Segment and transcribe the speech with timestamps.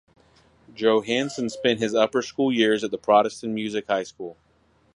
[0.73, 4.35] Johannsen spent his upper school years at the Protestant Music High School.